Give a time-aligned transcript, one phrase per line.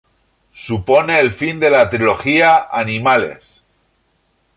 [0.61, 3.61] Supone el fin de la trilogía "Animales".